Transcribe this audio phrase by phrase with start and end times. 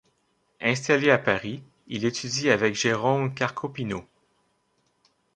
[0.61, 4.03] Installé à Paris, il étudie avec Jérôme Carcopino.